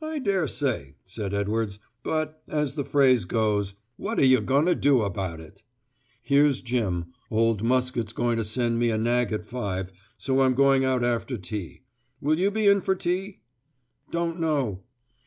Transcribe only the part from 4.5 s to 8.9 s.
to do abaht it?' Here's Jim. Old Muskett's going to send me